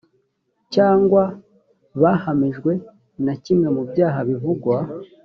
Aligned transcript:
cyangwa 0.73 1.23
bahamijwe 2.01 2.71
na 3.25 3.33
kimwe 3.43 3.67
mu 3.75 3.81
byaha 3.89 4.19
bivugwa 4.29 4.77